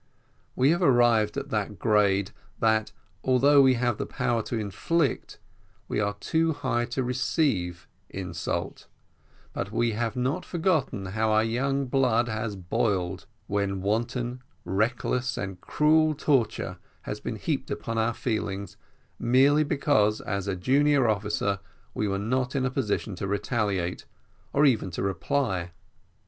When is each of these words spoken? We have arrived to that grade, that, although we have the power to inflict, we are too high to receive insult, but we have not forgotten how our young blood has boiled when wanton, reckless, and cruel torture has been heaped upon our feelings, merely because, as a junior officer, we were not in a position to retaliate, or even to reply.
We 0.55 0.71
have 0.71 0.81
arrived 0.81 1.35
to 1.35 1.43
that 1.43 1.77
grade, 1.77 2.31
that, 2.59 2.91
although 3.23 3.61
we 3.61 3.75
have 3.75 3.99
the 3.99 4.07
power 4.07 4.41
to 4.41 4.57
inflict, 4.57 5.37
we 5.87 5.99
are 5.99 6.15
too 6.15 6.53
high 6.53 6.85
to 6.85 7.03
receive 7.03 7.87
insult, 8.09 8.87
but 9.53 9.71
we 9.71 9.91
have 9.91 10.15
not 10.15 10.43
forgotten 10.43 11.05
how 11.05 11.29
our 11.29 11.43
young 11.43 11.85
blood 11.85 12.27
has 12.29 12.55
boiled 12.55 13.27
when 13.45 13.83
wanton, 13.83 14.41
reckless, 14.65 15.37
and 15.37 15.61
cruel 15.61 16.15
torture 16.15 16.79
has 17.03 17.19
been 17.19 17.35
heaped 17.35 17.69
upon 17.69 17.99
our 17.99 18.15
feelings, 18.15 18.77
merely 19.19 19.63
because, 19.63 20.19
as 20.19 20.47
a 20.47 20.55
junior 20.55 21.07
officer, 21.07 21.59
we 21.93 22.07
were 22.07 22.17
not 22.17 22.55
in 22.55 22.65
a 22.65 22.71
position 22.71 23.13
to 23.17 23.27
retaliate, 23.27 24.05
or 24.51 24.65
even 24.65 24.89
to 24.89 25.03
reply. 25.03 25.69